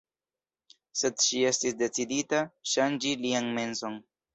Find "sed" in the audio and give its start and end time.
1.01-1.21